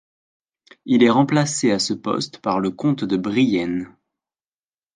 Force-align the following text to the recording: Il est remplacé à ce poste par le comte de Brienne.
Il 0.85 1.03
est 1.03 1.11
remplacé 1.11 1.71
à 1.71 1.77
ce 1.77 1.93
poste 1.93 2.39
par 2.39 2.59
le 2.59 2.71
comte 2.71 3.03
de 3.03 3.17
Brienne. 3.17 3.95